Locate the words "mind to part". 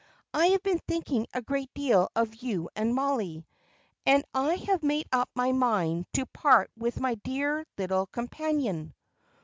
5.51-6.71